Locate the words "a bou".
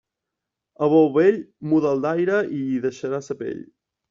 0.85-1.11